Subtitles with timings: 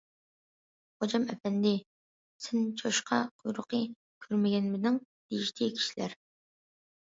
[1.01, 1.73] -غوجام ئەپەندى،
[2.45, 3.83] سەن چوشقا قۇيرۇقى
[4.25, 6.19] كۆرمىگەنمىدىڭ؟- دېيىشتى كىشىلەر.